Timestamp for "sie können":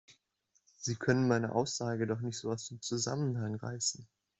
0.79-1.27